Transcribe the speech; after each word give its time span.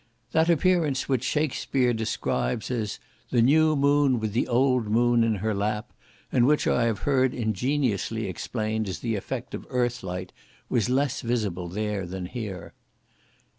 That 0.31 0.49
appearance 0.49 1.07
which 1.07 1.23
Shakespear 1.23 1.93
describes 1.95 2.71
as 2.71 2.97
"the 3.29 3.43
new 3.43 3.75
moon, 3.75 4.19
with 4.19 4.33
the 4.33 4.47
old 4.47 4.87
moon 4.87 5.23
in 5.23 5.35
her 5.35 5.53
lap," 5.53 5.93
and 6.31 6.47
which 6.47 6.65
I 6.65 6.85
have 6.85 7.01
heard 7.05 7.35
ingeniously 7.35 8.25
explained 8.25 8.89
as 8.89 9.01
the 9.01 9.15
effect 9.15 9.53
of 9.53 9.67
earth 9.69 10.01
light, 10.01 10.33
was 10.69 10.89
less 10.89 11.21
visible 11.21 11.67
there 11.67 12.07
than 12.07 12.25
here. 12.25 12.73